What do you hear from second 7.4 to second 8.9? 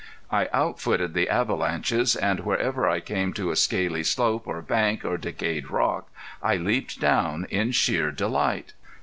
in sheer delight.